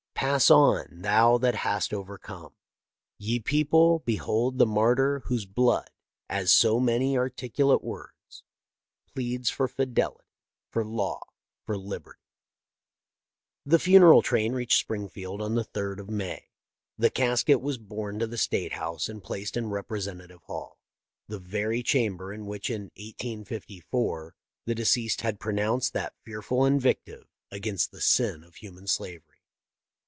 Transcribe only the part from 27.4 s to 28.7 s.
against the sin of human THE LIFE OF